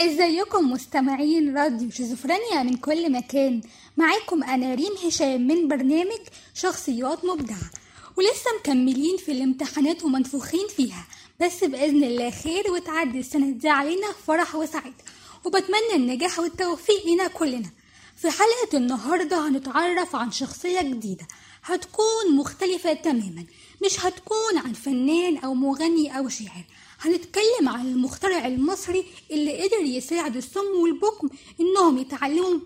ازيكم 0.00 0.70
مستمعين 0.72 1.56
راديو 1.56 1.90
شيزوفرينيا 1.90 2.62
من 2.62 2.76
كل 2.76 3.12
مكان؟ 3.12 3.60
معاكم 3.96 4.44
أنا 4.44 4.74
ريم 4.74 4.92
هشام 5.06 5.46
من 5.46 5.68
برنامج 5.68 6.20
شخصيات 6.54 7.24
مبدعة 7.24 7.70
ولسه 8.16 8.50
مكملين 8.60 9.16
في 9.16 9.32
الامتحانات 9.32 10.04
ومنفوخين 10.04 10.68
فيها. 10.76 11.06
بس 11.40 11.64
بإذن 11.64 12.04
الله 12.04 12.30
خير 12.30 12.70
وتعدي 12.70 13.18
السنة 13.20 13.50
دي 13.50 13.68
علينا 13.68 14.06
فرح 14.26 14.54
وسعادة 14.54 15.04
وبتمنى 15.44 15.94
النجاح 15.94 16.38
والتوفيق 16.38 17.06
لنا 17.06 17.28
كلنا. 17.28 17.70
في 18.16 18.30
حلقة 18.30 18.76
النهاردة 18.78 19.48
هنتعرف 19.48 20.16
عن 20.16 20.30
شخصية 20.32 20.80
جديدة. 20.82 21.26
هتكون 21.64 22.36
مختلفة 22.36 22.92
تماما. 22.92 23.44
مش 23.84 24.06
هتكون 24.06 24.58
عن 24.64 24.72
فنان 24.72 25.36
أو 25.36 25.54
مغني 25.54 26.18
أو 26.18 26.28
شاعر. 26.28 26.64
هنتكلم 27.06 27.68
عن 27.68 27.86
المخترع 27.86 28.46
المصري 28.46 29.04
اللي 29.30 29.62
قدر 29.62 29.80
يساعد 29.80 30.36
الصم 30.36 30.80
والبكم 30.82 31.28
إنهم 31.60 31.98
يتعلموا 31.98 32.60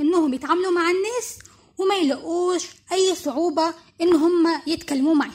إنهم 0.00 0.34
يتعاملوا 0.34 0.70
مع 0.70 0.90
الناس 0.90 1.38
وما 1.78 1.94
يلاقوش 1.94 2.62
أي 2.92 3.14
صعوبة 3.14 3.74
إن 4.00 4.14
هم 4.14 4.60
يتكلموا 4.66 5.14
معاهم. 5.14 5.32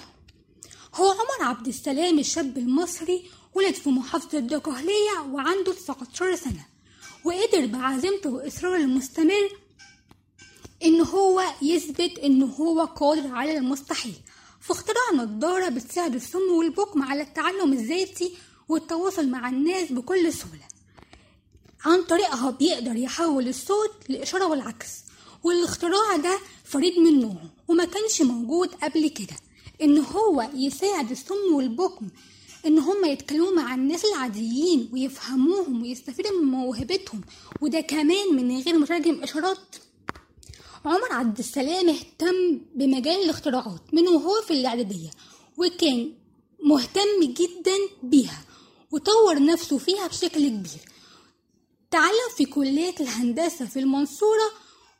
هو 0.95 1.09
عمر 1.09 1.48
عبد 1.49 1.67
السلام 1.67 2.20
الشاب 2.20 2.57
المصري 2.57 3.23
ولد 3.54 3.73
في 3.73 3.90
محافظة 3.90 4.38
الدقهلية 4.38 5.21
وعنده 5.31 5.73
19 5.73 6.35
سنة 6.35 6.66
وقدر 7.26 7.66
بعزيمته 7.66 8.29
وإصراره 8.29 8.77
المستمر 8.77 9.49
إن 10.85 11.02
هو 11.02 11.43
يثبت 11.62 12.20
إن 12.20 12.43
هو 12.43 12.81
قادر 12.85 13.27
على 13.35 13.57
المستحيل. 13.57 14.13
فاخترع 14.69 15.11
نظارة 15.15 15.69
بتساعد 15.69 16.15
الصم 16.15 16.51
والبكم 16.51 17.03
على 17.03 17.21
التعلم 17.21 17.73
الذاتي 17.73 18.33
والتواصل 18.67 19.27
مع 19.27 19.49
الناس 19.49 19.91
بكل 19.91 20.33
سهولة. 20.33 20.67
عن 21.85 22.03
طريقها 22.03 22.51
بيقدر 22.51 22.95
يحول 22.95 23.47
الصوت 23.47 23.91
لإشارة 24.09 24.45
والعكس 24.45 24.89
والاختراع 25.43 26.15
ده 26.15 26.39
فريد 26.65 26.99
من 26.99 27.20
نوعه 27.20 27.49
وما 27.67 27.85
كانش 27.85 28.21
موجود 28.21 28.70
قبل 28.84 29.07
كده. 29.07 29.35
إن 29.81 29.98
هو 29.98 30.49
يساعد 30.53 31.11
الصم 31.11 31.54
والبكم 31.54 32.07
إن 32.65 32.79
هم 32.79 33.05
يتكلموا 33.05 33.51
مع 33.51 33.76
الناس 33.76 34.05
العاديين 34.05 34.89
ويفهموهم 34.93 35.81
ويستفيدوا 35.81 36.39
من 36.41 36.48
موهبتهم 36.51 37.21
وده 37.61 37.81
كمان 37.81 38.35
من 38.35 38.61
غير 38.61 38.79
مترجم 38.79 39.23
إشارات 39.23 39.57
عمر 40.85 41.12
عبد 41.12 41.40
السلام 41.40 41.90
اهتم 41.90 42.62
بمجال 42.76 43.24
الاختراعات 43.24 43.94
من 43.94 44.08
وهو 44.08 44.41
في 44.41 44.52
الإعدادية 44.52 45.10
وكان 45.58 46.13
مهتم 46.63 47.24
جدا 47.24 47.77
بيها 48.04 48.41
وطور 48.91 49.46
نفسه 49.46 49.77
فيها 49.77 50.07
بشكل 50.07 50.48
كبير. 50.48 50.82
تعلم 51.91 52.30
في 52.38 52.46
كلية 52.46 52.96
الهندسة 53.00 53.66
في 53.66 53.80
المنصورة 53.80 54.52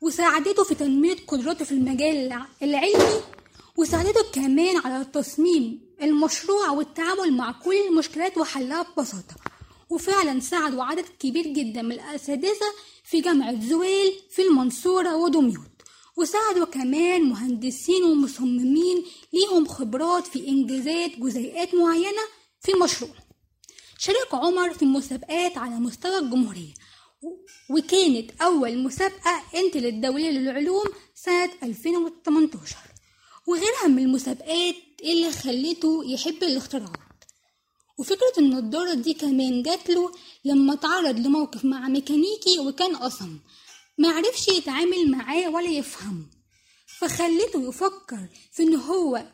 وساعدته 0.02 0.64
في 0.64 0.76
تنمية 0.76 1.16
قدراته 1.28 1.66
في 1.66 1.72
المجال 1.72 2.42
العلمي 2.62 3.22
وساعدته 3.78 4.24
كمان 4.34 4.78
على 4.78 5.06
تصميم 5.06 5.82
المشروع 6.02 6.70
والتعامل 6.70 7.34
مع 7.34 7.52
كل 7.52 7.88
المشكلات 7.90 8.38
وحلها 8.38 8.84
ببساطة. 8.84 9.36
وفعلا 9.90 10.40
ساعدوا 10.40 10.84
عدد 10.84 11.06
كبير 11.20 11.48
جدا 11.48 11.82
من 11.82 11.92
الأساتذة 11.92 12.74
في 13.04 13.22
جامعة 13.22 13.62
زويل 13.70 14.14
في 14.30 14.42
المنصورة 14.42 15.16
ودمياط 15.16 15.72
وساعدوا 16.18 16.66
كمان 16.66 17.24
مهندسين 17.24 18.04
ومصممين 18.04 19.06
ليهم 19.34 19.68
خبرات 19.68 20.28
في 20.28 20.48
إنجازات 20.48 21.12
جزيئات 21.20 21.76
معينة 21.76 22.22
في 22.62 22.74
المشروع. 22.74 23.12
شارك 23.98 24.34
عمر 24.34 24.74
في 24.74 24.86
مسابقات 24.86 25.58
على 25.58 25.76
مستوى 25.76 26.18
الجمهورية 26.18 26.74
وكانت 27.70 28.42
أول 28.42 28.78
مسابقة 28.84 29.42
انتل 29.56 29.86
الدولية 29.86 30.30
للعلوم 30.32 30.86
سنة 31.16 31.50
2018 31.64 32.76
وغيرها 33.48 33.88
من 33.88 34.04
المسابقات 34.04 34.76
اللي 35.04 35.32
خلته 35.32 36.04
يحب 36.06 36.44
الاختراعات 36.44 37.09
وفكرة 38.00 38.34
النضارة 38.38 38.94
دي 38.94 39.14
كمان 39.14 39.64
جاتله 39.64 40.12
لما 40.46 40.76
تعرض 40.76 41.20
لموقف 41.20 41.66
مع 41.66 41.88
ميكانيكي 41.88 42.60
وكان 42.60 42.96
أصم. 42.96 43.40
معرفش 43.98 44.48
يتعامل 44.48 45.12
معاه 45.12 45.50
ولا 45.50 45.70
يفهمه 45.70 46.26
فخلته 47.00 47.70
يفكر 47.70 48.28
في 48.52 48.64
إن 48.64 48.76
هو 48.76 49.26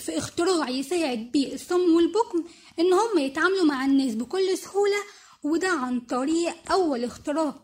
في 0.00 0.18
اختراع 0.18 0.68
يساعد 0.68 1.18
بيه 1.32 1.54
الصم 1.54 1.94
والبكم 1.94 2.44
إن 2.78 2.92
هم 2.92 3.18
يتعاملوا 3.18 3.64
مع 3.64 3.84
الناس 3.84 4.14
بكل 4.14 4.58
سهولة 4.58 4.96
وده 5.42 5.68
عن 5.68 6.00
طريق 6.00 6.72
أول 6.72 7.04
اختراع 7.04 7.54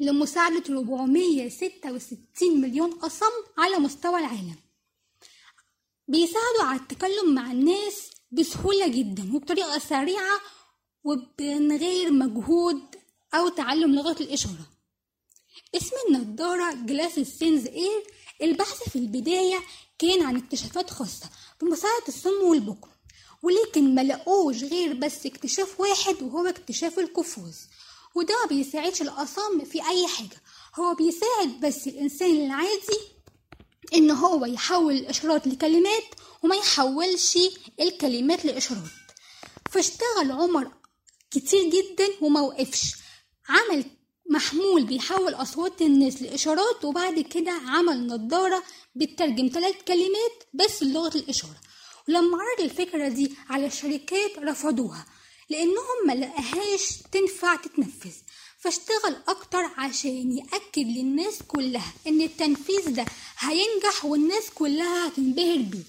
لمساعدة 0.00 0.62
466 0.68 2.60
مليون 2.60 2.92
أصم 2.92 3.32
على 3.58 3.76
مستوى 3.78 4.18
العالم. 4.20 4.56
بيساعدوا 6.08 6.62
على 6.62 6.80
التكلم 6.80 7.34
مع 7.34 7.52
الناس 7.52 8.10
بسهولة 8.32 8.88
جدا 8.88 9.34
وبطريقة 9.34 9.78
سريعة 9.78 10.40
ومن 11.04 11.76
غير 11.76 12.12
مجهود 12.12 12.80
أو 13.34 13.48
تعلم 13.48 13.94
لغة 13.94 14.16
الإشارة. 14.20 14.66
اسم 15.74 15.96
النضارة 16.08 16.72
glass 16.74 17.18
sense 17.18 17.66
ear 17.66 18.02
البحث 18.42 18.88
في 18.88 18.96
البداية 18.96 19.58
كان 19.98 20.22
عن 20.22 20.36
اكتشافات 20.36 20.90
خاصة 20.90 21.30
بمساعدة 21.60 22.08
الصم 22.08 22.42
والبكم 22.44 22.88
ولكن 23.42 23.94
ملقوش 23.94 24.62
غير 24.64 24.92
بس 24.94 25.26
اكتشاف 25.26 25.80
واحد 25.80 26.22
وهو 26.22 26.46
اكتشاف 26.46 26.98
ال 26.98 27.06
gloves 27.06 27.56
وده 28.14 28.34
بيساعدش 28.48 29.02
الأصم 29.02 29.64
في 29.64 29.88
أي 29.88 30.06
حاجة 30.08 30.42
هو 30.74 30.94
بيساعد 30.94 31.60
بس 31.60 31.86
الإنسان 31.86 32.46
العادي 32.46 33.00
إن 33.94 34.10
هو 34.10 34.44
يحول 34.46 34.94
الإشارات 34.94 35.46
لكلمات 35.46 36.04
وما 36.42 36.56
يحولش 36.56 37.38
الكلمات 37.80 38.44
لإشارات 38.44 38.82
فاشتغل 39.70 40.32
عمر 40.32 40.72
كتير 41.30 41.62
جدا 41.70 42.08
وما 42.20 42.40
وقفش. 42.40 42.92
عمل 43.48 43.84
محمول 44.30 44.84
بيحول 44.84 45.34
أصوات 45.34 45.82
الناس 45.82 46.22
لإشارات 46.22 46.84
وبعد 46.84 47.20
كده 47.20 47.52
عمل 47.52 48.06
نظارة 48.06 48.62
بتترجم 48.94 49.50
ثلاث 49.54 49.74
كلمات 49.88 50.42
بس 50.54 50.82
لغة 50.82 51.16
الإشارة. 51.18 51.56
ولما 52.08 52.38
عرض 52.42 52.60
الفكرة 52.70 53.08
دي 53.08 53.34
على 53.48 53.66
الشركات 53.66 54.38
رفضوها 54.38 55.06
لأنهم 55.48 56.06
ما 56.06 56.12
لقاهاش 56.12 56.88
تنفع 57.12 57.54
تتنفذ. 57.56 58.12
فاشتغل 58.58 59.16
أكتر 59.28 59.70
عشان 59.76 60.32
يأكد 60.38 60.86
للناس 60.86 61.34
كلها 61.48 61.92
إن 62.06 62.20
التنفيذ 62.22 62.94
ده 62.94 63.04
هينجح 63.38 64.04
والناس 64.04 64.44
كلها 64.54 65.08
هتنبهر 65.08 65.56
بيه. 65.56 65.82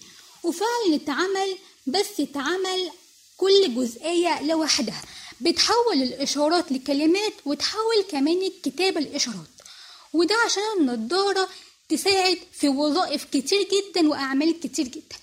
وفعلا 0.44 0.96
اتعمل 0.96 1.58
بس 1.88 2.20
اتعمل 2.20 2.90
كل 3.38 3.76
جزئية 3.76 4.42
لوحدها. 4.44 5.02
بتحول 5.42 6.02
الإشارات 6.04 6.72
لكلمات 6.72 7.34
وتحول 7.46 8.02
كمان 8.12 8.42
الكتابة 8.42 9.00
لإشارات 9.02 9.48
وده 10.14 10.36
عشان 10.46 10.62
النضارة 10.80 11.50
تساعد 11.90 12.38
في 12.54 12.70
وظائف 12.70 13.24
كتير 13.24 13.68
جدا 13.74 14.10
وأعمال 14.10 14.60
كتير 14.60 14.88
جدا. 14.88 15.16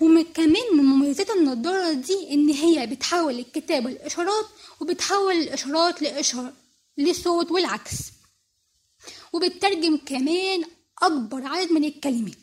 وكمان 0.00 0.62
من 0.76 0.84
مميزات 0.84 1.30
النضارة 1.30 1.92
دي 1.92 2.30
إن 2.30 2.48
هي 2.48 2.86
بتحول 2.86 3.38
الكتابة 3.38 3.90
لإشارات 3.90 4.46
وبتحول 4.80 5.32
الإشارات 5.36 6.02
لإشارة 6.02 6.52
لصوت 6.98 7.50
والعكس. 7.50 7.96
وبتترجم 9.32 9.96
كمان 9.96 10.64
أكبر 11.02 11.46
عدد 11.46 11.72
من 11.72 11.84
الكلمات. 11.84 12.34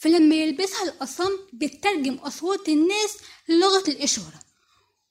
فلما 0.00 0.34
يلبسها 0.34 0.82
الأصم 0.82 1.30
بتترجم 1.52 2.14
أصوات 2.14 2.68
الناس 2.68 3.16
للغة 3.48 3.84
الإشارة. 3.88 4.40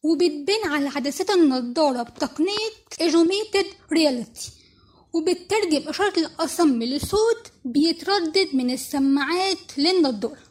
وبتبان 0.04 0.66
على 0.72 0.88
عدسات 0.90 1.30
النضارة 1.30 2.04
بتقنية 2.04 2.70
Augmented 3.02 3.66
Reality. 3.94 4.50
وبتترجم 5.14 5.90
إشارة 5.90 6.20
الأصم 6.20 6.84
لصوت 6.84 7.52
بيتردد 7.66 8.56
من 8.56 8.72
السماعات 8.74 9.78
للنضارة. 9.78 10.44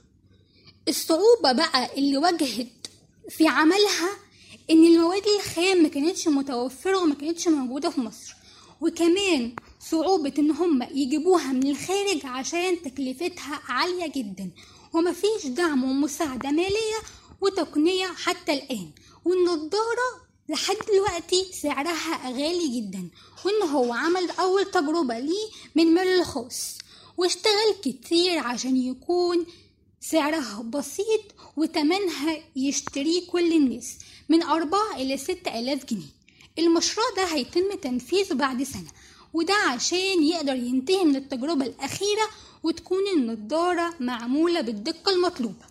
الصعوبة 0.89 1.53
بقى 1.53 1.99
اللي 1.99 2.19
واجهت 2.19 2.87
في 3.29 3.49
عملها 3.49 4.11
إن 4.71 4.85
المواد 4.85 5.23
الخام 5.27 5.83
ما 5.83 5.89
كانتش 5.89 6.29
متوفرة 6.29 6.99
وما 6.99 7.15
كانتش 7.15 7.49
موجودة 7.49 7.91
في 7.91 8.01
مصر. 8.01 8.35
وكمان 8.81 9.57
صعوبة 9.81 10.33
إن 10.39 10.51
هم 10.51 10.83
يجيبوها 10.83 11.53
من 11.53 11.71
الخارج 11.71 12.21
عشان 12.27 12.83
تكلفتها 12.83 13.61
عالية 13.69 14.07
جدا. 14.07 14.51
ومفيش 14.95 15.47
دعم 15.47 15.85
ومساعدة 15.85 16.51
مالية 16.51 16.99
وتقنية 17.41 18.07
حتى 18.07 18.53
الآن. 18.53 18.91
والنضارة 19.25 20.27
لحد 20.49 20.77
دلوقتي 20.93 21.47
سعرها 21.53 22.31
غالي 22.31 22.81
جدا. 22.81 23.09
وإن 23.45 23.69
هو 23.69 23.93
عمل 23.93 24.31
أول 24.31 24.65
تجربة 24.71 25.19
ليه 25.19 25.49
من 25.75 25.95
مال 25.95 26.09
الخاص. 26.09 26.79
واشتغل 27.17 27.75
كتير 27.85 28.39
عشان 28.39 28.77
يكون 28.77 29.47
سعرها 30.01 30.63
بسيط 30.63 31.21
وتمنها 31.57 32.39
يشتريه 32.57 33.27
كل 33.27 33.53
الناس. 33.53 33.99
من 34.29 34.43
أربعة 34.43 34.97
إلى 34.97 35.17
ستة 35.17 35.59
آلاف 35.59 35.85
جنيه. 35.85 36.17
المشروع 36.59 37.07
ده 37.17 37.25
هيتم 37.25 37.75
تنفيذه 37.83 38.35
بعد 38.35 38.63
سنة 38.63 38.91
وده 39.33 39.55
عشان 39.55 40.23
يقدر 40.23 40.55
ينتهي 40.55 41.05
من 41.05 41.17
التجربة 41.17 41.67
الأخيرة 41.67 42.29
وتكون 42.63 43.03
النضارة 43.17 43.95
معمولة 44.01 44.61
بالدقة 44.61 45.13
المطلوبة. 45.13 45.67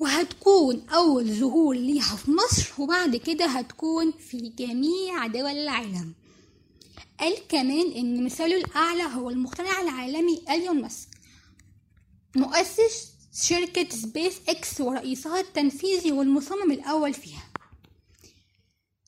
وهتكون 0.00 0.86
أول 0.90 1.24
ظهور 1.34 1.76
ليها 1.76 2.16
في 2.16 2.30
مصر 2.30 2.72
وبعد 2.78 3.16
كده 3.16 3.46
هتكون 3.46 4.12
في 4.12 4.52
جميع 4.58 5.26
دول 5.26 5.46
العالم. 5.50 6.14
قال 7.20 7.34
كمان 7.48 7.92
إن 7.92 8.24
مثاله 8.24 8.56
الأعلى 8.56 9.02
هو 9.02 9.30
المخترع 9.30 9.80
العالمي 9.82 10.42
أليون 10.50 10.82
ماسك 10.82 11.08
مؤسس 12.36 13.08
شركة 13.42 13.88
سبيس 13.96 14.34
إكس 14.48 14.80
ورئيسها 14.80 15.40
التنفيذي 15.40 16.12
والمصمم 16.12 16.70
الأول 16.72 17.14
فيها. 17.14 17.42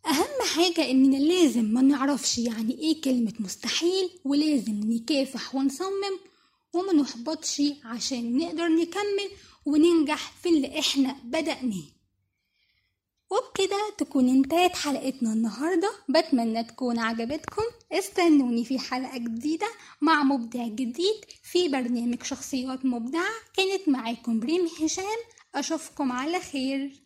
أهم 0.07 0.47
حاجة 0.57 0.91
إننا 0.91 1.17
لازم 1.17 1.65
ما 1.65 1.83
نعرفش 1.83 2.39
يعني 2.39 2.79
إيه 2.79 3.01
كلمة 3.01 3.33
مستحيل 3.41 4.11
ولازم 4.25 4.81
نكافح 4.93 5.55
ونصمم 5.55 6.19
وما 6.75 6.93
نحبطش 6.93 7.63
عشان 7.85 8.37
نقدر 8.39 8.69
نكمل 8.69 9.31
وننجح 9.67 10.33
في 10.43 10.49
اللي 10.49 10.79
إحنا 10.79 11.17
بدأناه. 11.25 11.83
وبكده 13.31 13.79
تكون 13.99 14.29
انتهت 14.29 14.77
حلقتنا 14.77 15.33
النهاردة. 15.33 15.91
بتمنى 16.09 16.65
تكون 16.65 16.99
عجبتكم. 16.99 17.63
استنوني 17.93 18.65
في 18.65 18.79
حلقة 18.79 19.19
جديدة 19.19 19.67
مع 20.01 20.23
مبدع 20.23 20.67
جديد 20.69 21.25
في 21.43 21.69
برنامج 21.69 22.23
شخصيات 22.23 22.85
مبدعة. 22.85 23.31
كانت 23.57 23.89
معاكم 23.89 24.41
ريم 24.41 24.69
هشام. 24.83 25.19
أشوفكم 25.55 26.13
على 26.13 26.41
خير. 26.41 27.06